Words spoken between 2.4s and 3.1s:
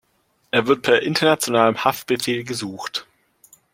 gesucht.